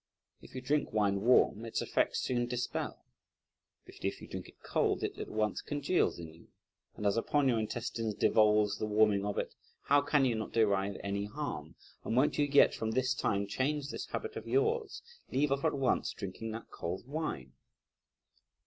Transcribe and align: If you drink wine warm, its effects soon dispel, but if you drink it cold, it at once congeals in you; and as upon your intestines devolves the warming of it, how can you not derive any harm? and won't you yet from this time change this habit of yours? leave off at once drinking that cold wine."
If 0.41 0.55
you 0.55 0.61
drink 0.61 0.93
wine 0.93 1.21
warm, 1.21 1.63
its 1.63 1.79
effects 1.79 2.21
soon 2.21 2.47
dispel, 2.47 3.05
but 3.85 4.03
if 4.03 4.19
you 4.19 4.27
drink 4.27 4.47
it 4.49 4.59
cold, 4.63 5.03
it 5.03 5.19
at 5.19 5.29
once 5.29 5.61
congeals 5.61 6.17
in 6.17 6.33
you; 6.33 6.47
and 6.95 7.05
as 7.05 7.17
upon 7.17 7.47
your 7.47 7.59
intestines 7.59 8.15
devolves 8.15 8.79
the 8.79 8.87
warming 8.87 9.23
of 9.27 9.37
it, 9.37 9.53
how 9.83 10.01
can 10.01 10.25
you 10.25 10.33
not 10.33 10.53
derive 10.53 10.97
any 11.03 11.25
harm? 11.25 11.75
and 12.03 12.17
won't 12.17 12.39
you 12.39 12.45
yet 12.45 12.73
from 12.73 12.89
this 12.89 13.13
time 13.13 13.45
change 13.45 13.91
this 13.91 14.07
habit 14.07 14.35
of 14.35 14.47
yours? 14.47 15.03
leave 15.29 15.51
off 15.51 15.63
at 15.63 15.77
once 15.77 16.13
drinking 16.13 16.49
that 16.49 16.71
cold 16.71 17.05
wine." 17.07 17.53